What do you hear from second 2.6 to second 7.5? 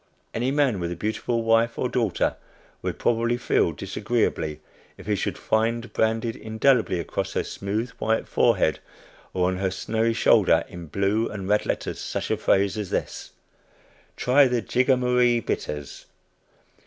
would probably feel disagreeably, if he should find branded indelibly across her